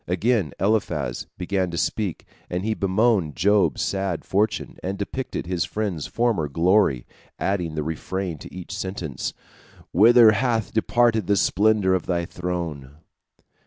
[0.07, 6.07] Again Eliphaz began to speak, and he bemoaned Job's sad fortune, and depicted his friend's
[6.07, 7.05] former glory,
[7.37, 9.35] adding the refrain to each sentence,
[9.91, 12.95] "Whither hath departed the splendor of thy throne?"